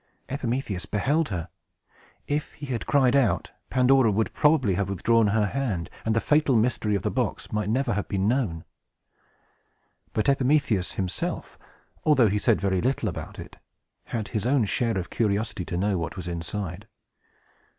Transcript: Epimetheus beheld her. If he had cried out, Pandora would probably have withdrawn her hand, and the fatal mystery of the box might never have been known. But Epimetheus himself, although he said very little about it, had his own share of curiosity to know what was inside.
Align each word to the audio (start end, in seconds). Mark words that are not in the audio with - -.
Epimetheus 0.29 0.87
beheld 0.87 1.29
her. 1.29 1.47
If 2.25 2.53
he 2.53 2.65
had 2.65 2.87
cried 2.87 3.15
out, 3.15 3.51
Pandora 3.69 4.09
would 4.11 4.33
probably 4.33 4.73
have 4.73 4.89
withdrawn 4.89 5.27
her 5.27 5.45
hand, 5.45 5.91
and 6.03 6.15
the 6.15 6.19
fatal 6.19 6.55
mystery 6.55 6.95
of 6.95 7.03
the 7.03 7.11
box 7.11 7.51
might 7.51 7.69
never 7.69 7.93
have 7.93 8.07
been 8.07 8.27
known. 8.27 8.63
But 10.13 10.27
Epimetheus 10.27 10.93
himself, 10.93 11.59
although 12.03 12.29
he 12.29 12.39
said 12.39 12.59
very 12.59 12.81
little 12.81 13.09
about 13.09 13.37
it, 13.37 13.57
had 14.05 14.29
his 14.29 14.47
own 14.47 14.65
share 14.65 14.97
of 14.97 15.11
curiosity 15.11 15.65
to 15.65 15.77
know 15.77 15.99
what 15.99 16.15
was 16.15 16.27
inside. 16.27 16.87